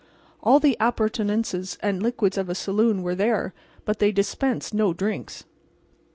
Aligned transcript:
All 0.41 0.59
the 0.59 0.75
appurtenances 0.79 1.77
and 1.79 2.01
liquids 2.01 2.35
of 2.35 2.49
a 2.49 2.55
saloon 2.55 3.03
were 3.03 3.13
there, 3.13 3.53
but 3.85 3.99
they 3.99 4.11
dispensed 4.11 4.73
no 4.73 4.93
drinks. 4.95 5.43